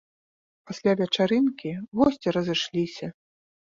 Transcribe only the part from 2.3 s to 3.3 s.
разышліся.